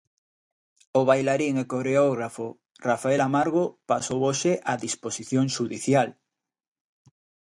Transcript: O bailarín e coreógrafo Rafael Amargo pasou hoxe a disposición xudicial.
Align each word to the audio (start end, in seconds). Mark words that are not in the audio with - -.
O 0.99 1.01
bailarín 1.09 1.55
e 1.63 1.65
coreógrafo 1.73 2.45
Rafael 2.89 3.21
Amargo 3.27 3.63
pasou 3.89 4.19
hoxe 4.27 4.51
a 4.71 4.73
disposición 4.85 5.45
xudicial. 5.55 6.09